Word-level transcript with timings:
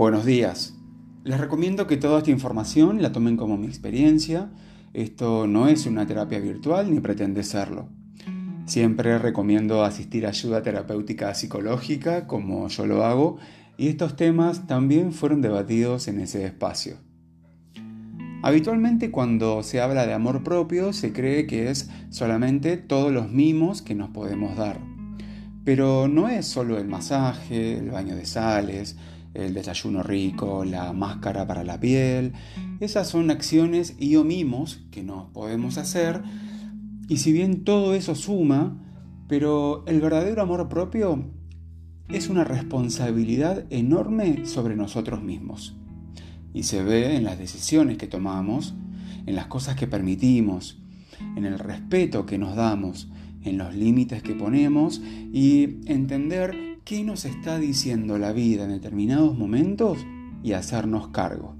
Buenos 0.00 0.24
días. 0.24 0.72
Les 1.24 1.38
recomiendo 1.38 1.86
que 1.86 1.98
toda 1.98 2.20
esta 2.20 2.30
información 2.30 3.02
la 3.02 3.12
tomen 3.12 3.36
como 3.36 3.58
mi 3.58 3.66
experiencia. 3.66 4.48
Esto 4.94 5.46
no 5.46 5.68
es 5.68 5.84
una 5.84 6.06
terapia 6.06 6.38
virtual 6.38 6.90
ni 6.90 7.00
pretende 7.00 7.42
serlo. 7.42 7.86
Siempre 8.64 9.18
recomiendo 9.18 9.84
asistir 9.84 10.24
a 10.24 10.30
ayuda 10.30 10.62
terapéutica 10.62 11.34
psicológica 11.34 12.26
como 12.26 12.66
yo 12.68 12.86
lo 12.86 13.04
hago 13.04 13.36
y 13.76 13.88
estos 13.88 14.16
temas 14.16 14.66
también 14.66 15.12
fueron 15.12 15.42
debatidos 15.42 16.08
en 16.08 16.20
ese 16.20 16.46
espacio. 16.46 16.96
Habitualmente 18.42 19.10
cuando 19.10 19.62
se 19.62 19.82
habla 19.82 20.06
de 20.06 20.14
amor 20.14 20.42
propio 20.42 20.94
se 20.94 21.12
cree 21.12 21.46
que 21.46 21.68
es 21.68 21.90
solamente 22.08 22.78
todos 22.78 23.12
los 23.12 23.30
mimos 23.30 23.82
que 23.82 23.94
nos 23.94 24.08
podemos 24.08 24.56
dar. 24.56 24.80
Pero 25.62 26.08
no 26.08 26.30
es 26.30 26.46
solo 26.46 26.78
el 26.78 26.88
masaje, 26.88 27.76
el 27.76 27.90
baño 27.90 28.16
de 28.16 28.24
sales, 28.24 28.96
el 29.34 29.54
desayuno 29.54 30.02
rico, 30.02 30.64
la 30.64 30.92
máscara 30.92 31.46
para 31.46 31.64
la 31.64 31.78
piel. 31.78 32.32
Esas 32.80 33.08
son 33.08 33.30
acciones 33.30 33.94
y 33.98 34.16
o 34.16 34.24
mimos 34.24 34.80
que 34.90 35.02
nos 35.02 35.30
podemos 35.30 35.78
hacer. 35.78 36.22
Y 37.08 37.18
si 37.18 37.32
bien 37.32 37.64
todo 37.64 37.94
eso 37.94 38.14
suma, 38.14 38.76
pero 39.28 39.84
el 39.86 40.00
verdadero 40.00 40.42
amor 40.42 40.68
propio 40.68 41.24
es 42.08 42.28
una 42.28 42.44
responsabilidad 42.44 43.66
enorme 43.70 44.46
sobre 44.46 44.76
nosotros 44.76 45.22
mismos. 45.22 45.76
Y 46.52 46.64
se 46.64 46.82
ve 46.82 47.16
en 47.16 47.24
las 47.24 47.38
decisiones 47.38 47.96
que 47.98 48.08
tomamos, 48.08 48.74
en 49.26 49.36
las 49.36 49.46
cosas 49.46 49.76
que 49.76 49.86
permitimos, 49.86 50.80
en 51.36 51.44
el 51.44 51.58
respeto 51.58 52.26
que 52.26 52.38
nos 52.38 52.56
damos, 52.56 53.08
en 53.42 53.58
los 53.58 53.74
límites 53.74 54.22
que 54.22 54.34
ponemos 54.34 55.00
y 55.32 55.78
entender 55.86 56.69
qué 56.90 57.04
nos 57.04 57.24
está 57.24 57.60
diciendo 57.60 58.18
la 58.18 58.32
vida 58.32 58.64
en 58.64 58.70
determinados 58.70 59.38
momentos 59.38 60.04
y 60.42 60.54
hacernos 60.54 61.06
cargo. 61.10 61.54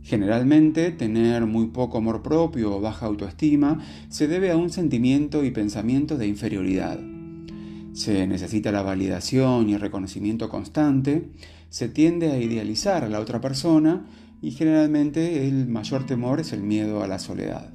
Generalmente, 0.00 0.92
tener 0.92 1.44
muy 1.46 1.66
poco 1.66 1.98
amor 1.98 2.22
propio 2.22 2.76
o 2.76 2.80
baja 2.80 3.06
autoestima 3.06 3.80
se 4.10 4.28
debe 4.28 4.52
a 4.52 4.56
un 4.56 4.70
sentimiento 4.70 5.44
y 5.44 5.50
pensamiento 5.50 6.18
de 6.18 6.28
inferioridad. 6.28 7.00
Se 7.94 8.28
necesita 8.28 8.70
la 8.70 8.82
validación 8.82 9.68
y 9.68 9.76
reconocimiento 9.76 10.48
constante, 10.48 11.28
se 11.68 11.88
tiende 11.88 12.30
a 12.30 12.38
idealizar 12.38 13.02
a 13.02 13.08
la 13.08 13.18
otra 13.18 13.40
persona 13.40 14.06
y 14.40 14.52
generalmente 14.52 15.48
el 15.48 15.66
mayor 15.66 16.06
temor 16.06 16.38
es 16.38 16.52
el 16.52 16.62
miedo 16.62 17.02
a 17.02 17.08
la 17.08 17.18
soledad. 17.18 17.74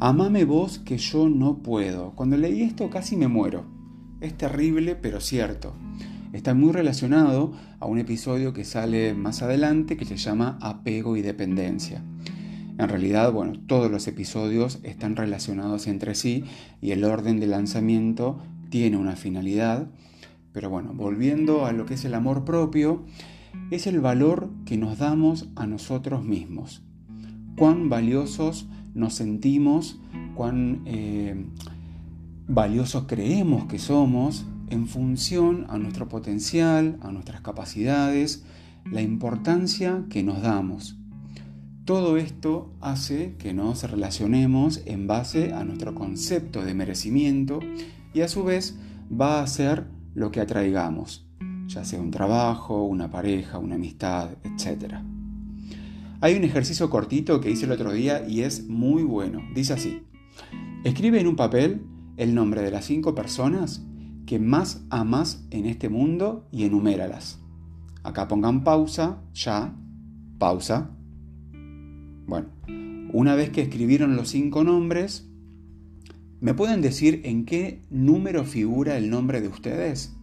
Amame 0.00 0.44
vos 0.44 0.78
que 0.78 0.98
yo 0.98 1.30
no 1.30 1.62
puedo. 1.62 2.12
Cuando 2.14 2.36
leí 2.36 2.60
esto 2.60 2.90
casi 2.90 3.16
me 3.16 3.28
muero. 3.28 3.77
Es 4.20 4.36
terrible 4.36 4.96
pero 4.96 5.20
cierto. 5.20 5.74
Está 6.32 6.52
muy 6.52 6.72
relacionado 6.72 7.52
a 7.78 7.86
un 7.86 7.98
episodio 7.98 8.52
que 8.52 8.64
sale 8.64 9.14
más 9.14 9.42
adelante 9.42 9.96
que 9.96 10.04
se 10.04 10.16
llama 10.16 10.58
apego 10.60 11.16
y 11.16 11.22
dependencia. 11.22 12.02
En 12.78 12.88
realidad, 12.88 13.32
bueno, 13.32 13.54
todos 13.66 13.90
los 13.90 14.06
episodios 14.08 14.80
están 14.82 15.16
relacionados 15.16 15.86
entre 15.86 16.14
sí 16.14 16.44
y 16.80 16.90
el 16.90 17.04
orden 17.04 17.40
de 17.40 17.46
lanzamiento 17.46 18.40
tiene 18.70 18.96
una 18.96 19.16
finalidad. 19.16 19.88
Pero 20.52 20.68
bueno, 20.68 20.92
volviendo 20.94 21.64
a 21.64 21.72
lo 21.72 21.86
que 21.86 21.94
es 21.94 22.04
el 22.04 22.14
amor 22.14 22.44
propio, 22.44 23.04
es 23.70 23.86
el 23.86 24.00
valor 24.00 24.50
que 24.64 24.76
nos 24.76 24.98
damos 24.98 25.48
a 25.56 25.66
nosotros 25.66 26.24
mismos. 26.24 26.82
Cuán 27.56 27.88
valiosos 27.88 28.68
nos 28.94 29.14
sentimos, 29.14 30.00
cuán 30.34 30.82
eh, 30.86 31.46
valiosos 32.48 33.04
creemos 33.06 33.66
que 33.66 33.78
somos 33.78 34.46
en 34.70 34.86
función 34.86 35.66
a 35.68 35.76
nuestro 35.76 36.08
potencial, 36.08 36.98
a 37.02 37.12
nuestras 37.12 37.42
capacidades, 37.42 38.44
la 38.90 39.02
importancia 39.02 40.04
que 40.08 40.22
nos 40.22 40.40
damos. 40.40 40.96
Todo 41.84 42.16
esto 42.16 42.72
hace 42.80 43.36
que 43.38 43.52
nos 43.52 43.88
relacionemos 43.88 44.82
en 44.86 45.06
base 45.06 45.52
a 45.52 45.64
nuestro 45.64 45.94
concepto 45.94 46.64
de 46.64 46.74
merecimiento 46.74 47.60
y 48.14 48.22
a 48.22 48.28
su 48.28 48.44
vez 48.44 48.78
va 49.08 49.42
a 49.42 49.46
ser 49.46 49.86
lo 50.14 50.30
que 50.30 50.40
atraigamos, 50.40 51.26
ya 51.66 51.84
sea 51.84 52.00
un 52.00 52.10
trabajo, 52.10 52.82
una 52.84 53.10
pareja, 53.10 53.58
una 53.58 53.74
amistad, 53.74 54.30
etc. 54.44 54.96
Hay 56.20 56.34
un 56.34 56.44
ejercicio 56.44 56.88
cortito 56.88 57.40
que 57.40 57.50
hice 57.50 57.66
el 57.66 57.72
otro 57.72 57.92
día 57.92 58.26
y 58.26 58.40
es 58.40 58.66
muy 58.68 59.02
bueno. 59.02 59.42
Dice 59.54 59.74
así, 59.74 60.02
escribe 60.84 61.20
en 61.20 61.26
un 61.26 61.36
papel 61.36 61.82
el 62.18 62.34
nombre 62.34 62.60
de 62.62 62.70
las 62.70 62.84
cinco 62.84 63.14
personas 63.14 63.82
que 64.26 64.38
más 64.38 64.84
amas 64.90 65.46
en 65.50 65.64
este 65.64 65.88
mundo 65.88 66.46
y 66.52 66.64
enuméralas. 66.64 67.40
Acá 68.02 68.28
pongan 68.28 68.64
pausa, 68.64 69.22
ya, 69.32 69.74
pausa. 70.38 70.90
Bueno, 72.26 72.48
una 73.12 73.34
vez 73.34 73.50
que 73.50 73.62
escribieron 73.62 74.16
los 74.16 74.28
cinco 74.28 74.64
nombres, 74.64 75.28
¿me 76.40 76.52
pueden 76.52 76.82
decir 76.82 77.22
en 77.24 77.46
qué 77.46 77.82
número 77.88 78.44
figura 78.44 78.98
el 78.98 79.08
nombre 79.08 79.40
de 79.40 79.48
ustedes? 79.48 80.14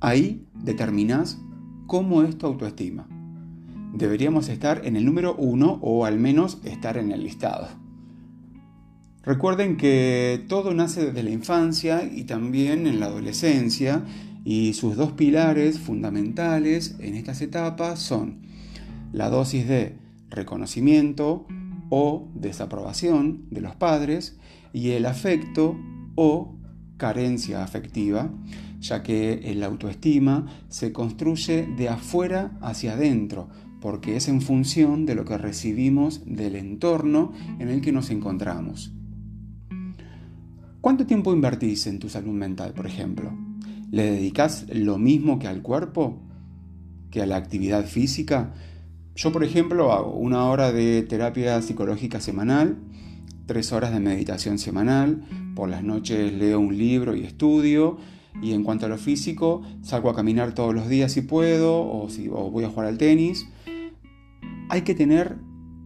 Ahí 0.00 0.46
determinás 0.54 1.38
cómo 1.86 2.22
es 2.22 2.38
tu 2.38 2.46
autoestima. 2.46 3.06
Deberíamos 3.92 4.48
estar 4.48 4.86
en 4.86 4.96
el 4.96 5.04
número 5.04 5.34
uno 5.34 5.78
o 5.82 6.06
al 6.06 6.18
menos 6.18 6.60
estar 6.64 6.96
en 6.96 7.12
el 7.12 7.24
listado. 7.24 7.81
Recuerden 9.24 9.76
que 9.76 10.44
todo 10.48 10.74
nace 10.74 11.06
desde 11.06 11.22
la 11.22 11.30
infancia 11.30 12.02
y 12.04 12.24
también 12.24 12.88
en 12.88 12.98
la 12.98 13.06
adolescencia 13.06 14.02
y 14.44 14.72
sus 14.72 14.96
dos 14.96 15.12
pilares 15.12 15.78
fundamentales 15.78 16.96
en 16.98 17.14
estas 17.14 17.40
etapas 17.40 18.00
son 18.00 18.40
la 19.12 19.30
dosis 19.30 19.68
de 19.68 19.94
reconocimiento 20.28 21.46
o 21.88 22.28
desaprobación 22.34 23.44
de 23.50 23.60
los 23.60 23.76
padres 23.76 24.38
y 24.72 24.90
el 24.90 25.06
afecto 25.06 25.76
o 26.16 26.56
carencia 26.96 27.62
afectiva, 27.62 28.28
ya 28.80 29.04
que 29.04 29.34
el 29.52 29.62
autoestima 29.62 30.46
se 30.68 30.92
construye 30.92 31.68
de 31.76 31.88
afuera 31.88 32.58
hacia 32.60 32.94
adentro, 32.94 33.48
porque 33.80 34.16
es 34.16 34.26
en 34.26 34.40
función 34.40 35.06
de 35.06 35.14
lo 35.14 35.24
que 35.24 35.38
recibimos 35.38 36.22
del 36.26 36.56
entorno 36.56 37.32
en 37.60 37.68
el 37.68 37.82
que 37.82 37.92
nos 37.92 38.10
encontramos. 38.10 38.92
¿Cuánto 40.82 41.06
tiempo 41.06 41.32
invertís 41.32 41.86
en 41.86 42.00
tu 42.00 42.08
salud 42.08 42.32
mental, 42.32 42.72
por 42.74 42.88
ejemplo? 42.88 43.32
¿Le 43.92 44.02
dedicas 44.02 44.66
lo 44.68 44.98
mismo 44.98 45.38
que 45.38 45.46
al 45.46 45.62
cuerpo? 45.62 46.18
¿Que 47.08 47.22
a 47.22 47.26
la 47.26 47.36
actividad 47.36 47.86
física? 47.86 48.52
Yo, 49.14 49.30
por 49.30 49.44
ejemplo, 49.44 49.92
hago 49.92 50.16
una 50.16 50.46
hora 50.46 50.72
de 50.72 51.02
terapia 51.02 51.62
psicológica 51.62 52.20
semanal, 52.20 52.78
tres 53.46 53.70
horas 53.70 53.92
de 53.92 54.00
meditación 54.00 54.58
semanal, 54.58 55.22
por 55.54 55.68
las 55.68 55.84
noches 55.84 56.32
leo 56.32 56.58
un 56.58 56.76
libro 56.76 57.14
y 57.14 57.22
estudio, 57.22 57.98
y 58.42 58.52
en 58.52 58.64
cuanto 58.64 58.86
a 58.86 58.88
lo 58.88 58.98
físico, 58.98 59.62
salgo 59.82 60.10
a 60.10 60.16
caminar 60.16 60.52
todos 60.52 60.74
los 60.74 60.88
días 60.88 61.12
si 61.12 61.22
puedo, 61.22 61.80
o, 61.80 62.10
si, 62.10 62.28
o 62.28 62.50
voy 62.50 62.64
a 62.64 62.68
jugar 62.68 62.88
al 62.88 62.98
tenis. 62.98 63.46
Hay 64.68 64.82
que 64.82 64.96
tener 64.96 65.36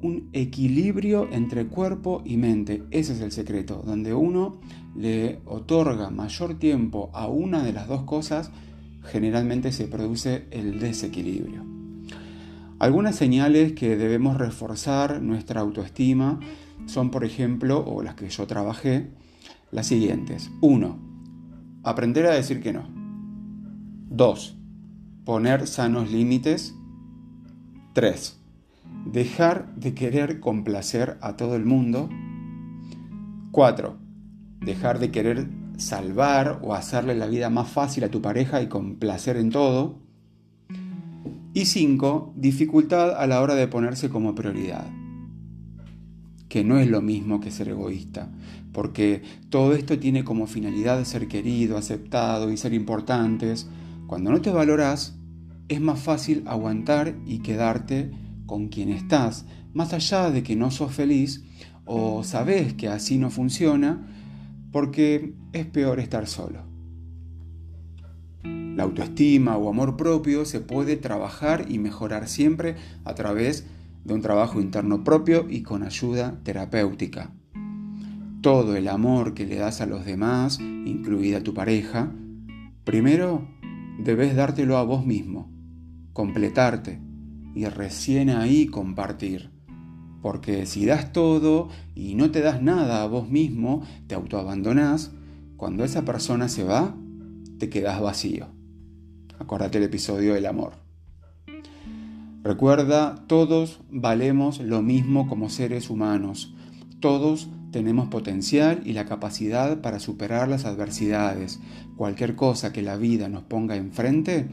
un 0.07 0.31
equilibrio 0.33 1.29
entre 1.33 1.67
cuerpo 1.67 2.23
y 2.25 2.37
mente. 2.37 2.85
Ese 2.91 3.13
es 3.15 3.21
el 3.21 3.33
secreto, 3.33 3.83
donde 3.85 4.15
uno 4.15 4.61
le 4.95 5.41
otorga 5.45 6.11
mayor 6.11 6.59
tiempo 6.59 7.11
a 7.13 7.27
una 7.27 7.65
de 7.65 7.73
las 7.73 7.89
dos 7.89 8.05
cosas, 8.05 8.51
generalmente 9.03 9.73
se 9.73 9.89
produce 9.89 10.47
el 10.53 10.79
desequilibrio. 10.79 11.65
Algunas 12.79 13.17
señales 13.17 13.73
que 13.73 13.97
debemos 13.97 14.37
reforzar 14.39 15.21
nuestra 15.23 15.61
autoestima 15.61 16.39
son, 16.87 17.11
por 17.11 17.25
ejemplo, 17.25 17.85
o 17.85 18.03
las 18.03 18.15
que 18.15 18.29
yo 18.29 18.47
trabajé, 18.47 19.11
las 19.73 19.87
siguientes. 19.89 20.51
1. 20.61 20.99
Aprender 21.83 22.27
a 22.27 22.35
decir 22.35 22.63
que 22.63 22.73
no. 22.73 22.89
2. 24.11 24.57
Poner 25.25 25.67
sanos 25.67 26.11
límites. 26.13 26.75
3 27.95 28.46
Dejar 29.07 29.75
de 29.77 29.95
querer 29.95 30.41
complacer 30.41 31.17
a 31.21 31.37
todo 31.37 31.57
el 31.57 31.65
mundo. 31.65 32.09
4. 33.53 33.97
Dejar 34.61 34.99
de 34.99 35.11
querer 35.11 35.49
salvar 35.77 36.61
o 36.63 36.75
hacerle 36.75 37.15
la 37.15 37.27
vida 37.27 37.51
más 37.51 37.69
fácil 37.69 38.05
a 38.05 38.11
tu 38.11 38.21
pareja 38.21 38.63
y 38.63 38.69
complacer 38.69 39.37
en 39.37 39.51
todo. 39.51 40.01
Y 41.55 41.67
5. 41.67 42.35
Dificultad 42.37 43.17
a 43.17 43.27
la 43.27 43.41
hora 43.41 43.55
de 43.55 43.69
ponerse 43.69 44.11
como 44.11 44.35
prioridad. 44.35 44.87
Que 46.49 46.65
no 46.65 46.79
es 46.79 46.89
lo 46.89 47.01
mismo 47.01 47.41
que 47.41 47.51
ser 47.51 47.69
egoísta, 47.69 48.31
porque 48.73 49.23
todo 49.51 49.73
esto 49.73 49.99
tiene 49.99 50.25
como 50.25 50.47
finalidad 50.47 51.03
ser 51.05 51.29
querido, 51.29 51.77
aceptado 51.77 52.51
y 52.51 52.57
ser 52.57 52.75
importantes. 52.75 53.69
Cuando 54.07 54.31
no 54.31 54.41
te 54.41 54.51
valoras, 54.51 55.17
es 55.69 55.81
más 55.81 55.99
fácil 55.99 56.45
aguantar 56.47 57.15
y 57.27 57.39
quedarte 57.39 58.11
con 58.47 58.69
quien 58.69 58.89
estás, 58.91 59.45
más 59.75 59.93
allá 59.93 60.31
de 60.31 60.43
que 60.43 60.57
no 60.57 60.71
sos 60.71 60.93
feliz 60.93 61.45
o 61.85 62.25
sabes 62.25 62.75
que 62.75 62.89
así 62.89 63.19
no 63.19 63.31
funciona, 63.31 64.07
porque 64.73 65.35
es 65.53 65.67
peor 65.67 66.01
estar 66.01 66.27
solo. 66.27 66.65
La 68.43 68.83
autoestima 68.83 69.57
o 69.57 69.69
amor 69.69 69.97
propio 69.97 70.45
se 70.45 70.61
puede 70.61 70.97
trabajar 70.97 71.67
y 71.69 71.79
mejorar 71.79 72.29
siempre 72.29 72.77
a 73.05 73.15
través 73.15 73.67
de 74.05 74.15
un 74.15 74.21
trabajo 74.21 74.61
interno 74.61 75.03
propio 75.03 75.47
y 75.49 75.63
con 75.63 75.83
ayuda 75.83 76.41
terapéutica. 76.43 77.33
Todo 78.43 78.77
el 78.77 78.89
amor 78.89 79.35
que 79.35 79.47
le 79.47 79.57
das 79.57 79.81
a 79.81 79.87
los 79.87 80.05
demás, 80.05 80.61
incluida 80.61 81.43
tu 81.43 81.55
pareja, 81.55 82.13
primero 82.85 83.49
debes 83.99 84.37
dártelo 84.37 84.77
a 84.77 84.85
vos 84.85 85.07
mismo, 85.07 85.51
completarte 86.13 87.01
y 87.57 87.65
recién 87.65 88.29
ahí 88.29 88.67
compartir. 88.67 89.51
Porque 90.21 90.67
si 90.67 90.85
das 90.85 91.13
todo 91.13 91.71
y 91.95 92.15
no 92.15 92.31
te 92.31 92.43
das 92.43 92.61
nada 92.63 93.03
a 93.03 93.07
vos 93.07 93.31
mismo, 93.31 93.83
te 94.07 94.15
autoabandonás, 94.15 95.13
cuando 95.57 95.83
esa 95.83 96.05
persona 96.05 96.49
se 96.49 96.65
va, 96.65 96.95
te 97.59 97.71
quedas 97.71 98.01
vacío. 98.01 98.49
Acordate 99.39 99.79
el 99.79 99.85
episodio 99.85 100.35
del 100.35 100.45
amor. 100.45 100.75
Recuerda, 102.45 103.25
todos 103.27 103.81
valemos 103.91 104.61
lo 104.61 104.83
mismo 104.83 105.27
como 105.27 105.49
seres 105.49 105.89
humanos. 105.89 106.55
Todos 107.01 107.49
tenemos 107.73 108.09
potencial 108.09 108.83
y 108.85 108.93
la 108.93 109.07
capacidad 109.07 109.81
para 109.81 109.99
superar 109.99 110.49
las 110.49 110.67
adversidades. 110.67 111.59
Cualquier 111.97 112.37
cosa 112.37 112.73
que 112.73 112.83
la 112.83 112.97
vida 112.97 113.31
nos 113.31 113.45
ponga 113.45 113.77
enfrente, 113.77 114.47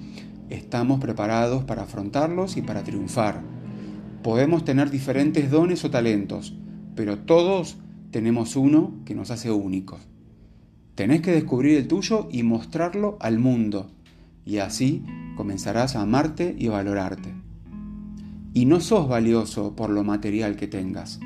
estamos 0.54 1.00
preparados 1.00 1.64
para 1.64 1.84
afrontarlos 1.84 2.58
y 2.58 2.62
para 2.62 2.84
triunfar. 2.84 3.42
Podemos 4.22 4.64
tener 4.64 4.90
diferentes 4.90 5.52
dones 5.52 5.84
o 5.84 5.90
talentos, 5.90 6.56
pero 6.96 7.20
todos 7.20 7.78
tenemos 8.12 8.56
uno 8.56 8.94
que 9.06 9.16
nos 9.16 9.32
hace 9.32 9.52
únicos. 9.52 10.00
Tenés 10.96 11.22
que 11.22 11.32
descubrir 11.32 11.78
el 11.78 11.88
tuyo 11.88 12.28
y 12.32 12.44
mostrarlo 12.44 13.18
al 13.20 13.40
mundo 13.40 13.90
y 14.46 14.58
así 14.58 15.04
comenzarás 15.36 15.96
a 15.96 16.02
amarte 16.02 16.56
y 16.58 16.68
valorarte. 16.68 17.34
Y 18.54 18.66
no 18.66 18.80
sos 18.82 19.08
valioso 19.08 19.76
por 19.76 19.90
lo 19.90 20.04
material 20.04 20.56
que 20.56 20.68
tengas, 20.68 21.20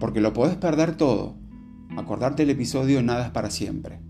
porque 0.00 0.20
lo 0.20 0.32
podés 0.32 0.56
perder 0.56 0.96
todo. 0.96 1.36
Acordarte 1.96 2.42
el 2.42 2.50
episodio 2.50 3.02
Nada 3.02 3.26
es 3.26 3.30
para 3.30 3.50
siempre. 3.50 4.00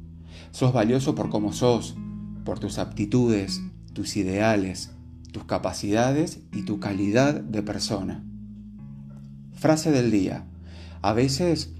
Sos 0.50 0.73
valioso 0.73 1.14
por 1.14 1.29
cómo 1.29 1.53
sos, 1.53 1.97
por 2.44 2.58
tus 2.58 2.79
aptitudes, 2.79 3.61
tus 3.96 4.19
ideales, 4.19 4.90
tus 5.32 5.44
capacidades 5.44 6.40
y 6.52 6.64
tu 6.64 6.81
calidad 6.81 7.40
de 7.40 7.62
persona. 7.62 8.22
Frase 9.54 9.90
del 9.90 10.10
día. 10.10 10.44
A 11.00 11.14
veces 11.14 11.72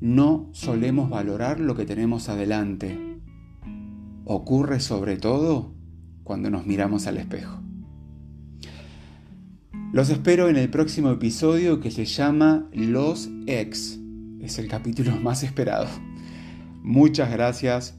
no 0.00 0.50
solemos 0.52 1.10
valorar 1.10 1.58
lo 1.58 1.74
que 1.74 1.84
tenemos 1.84 2.28
adelante. 2.28 2.96
Ocurre 4.24 4.78
sobre 4.78 5.16
todo 5.16 5.74
cuando 6.22 6.48
nos 6.48 6.64
miramos 6.64 7.08
al 7.08 7.16
espejo. 7.16 7.60
Los 9.92 10.10
espero 10.10 10.48
en 10.48 10.56
el 10.56 10.70
próximo 10.70 11.10
episodio 11.10 11.80
que 11.80 11.90
se 11.90 12.04
llama 12.04 12.68
Los 12.72 13.30
Ex. 13.48 13.98
Es 14.40 14.60
el 14.60 14.68
capítulo 14.68 15.16
más 15.20 15.42
esperado. 15.42 15.88
Muchas 16.84 17.32
gracias 17.32 17.98